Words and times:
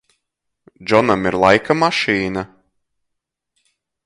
Džonam 0.91 1.27
ir 1.31 1.37
laika 1.43 1.77
mašīna? 1.83 2.47